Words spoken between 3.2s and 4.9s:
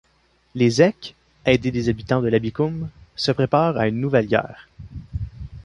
préparent à une nouvelle guerre.